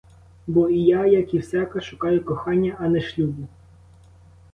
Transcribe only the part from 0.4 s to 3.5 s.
Бо і я— як і всяка— шукаю кохання, а не шлюбу.